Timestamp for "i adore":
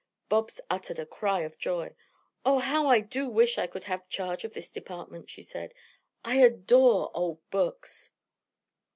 6.25-7.11